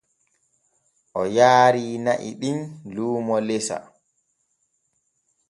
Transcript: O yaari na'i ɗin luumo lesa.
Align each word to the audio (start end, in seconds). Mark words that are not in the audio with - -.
O 1.19 1.21
yaari 1.35 1.83
na'i 2.05 2.29
ɗin 2.39 2.59
luumo 2.93 3.35
lesa. 3.47 3.77